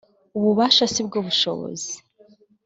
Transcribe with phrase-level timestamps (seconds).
[0.37, 1.93] ububasha sibwo bushobozi.